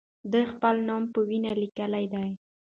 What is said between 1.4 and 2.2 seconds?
لیکلی